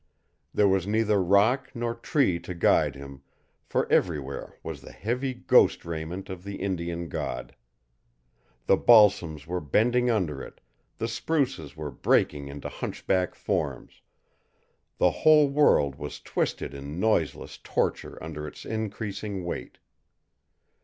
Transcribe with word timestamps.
There 0.51 0.67
was 0.67 0.87
neither 0.87 1.21
rock 1.21 1.69
nor 1.75 1.93
tree 1.93 2.39
to 2.39 2.55
guide 2.55 2.95
him, 2.95 3.21
for 3.67 3.87
everywhere 3.91 4.57
was 4.63 4.81
the 4.81 4.91
heavy 4.91 5.35
ghost 5.35 5.85
raiment 5.85 6.27
of 6.27 6.43
the 6.43 6.55
Indian 6.55 7.07
god. 7.07 7.55
The 8.65 8.77
balsams 8.77 9.45
were 9.45 9.61
bending 9.61 10.09
under 10.09 10.41
it, 10.41 10.59
the 10.97 11.07
spruces 11.07 11.77
were 11.77 11.91
breaking 11.91 12.47
into 12.47 12.67
hunchback 12.67 13.35
forms, 13.35 14.01
the 14.97 15.11
whole 15.11 15.47
world 15.49 15.97
was 15.97 16.19
twisted 16.19 16.73
in 16.73 16.99
noiseless 16.99 17.59
torture 17.59 18.17
under 18.23 18.47
its 18.47 18.65
increasing 18.65 19.45
weight. 19.45 19.77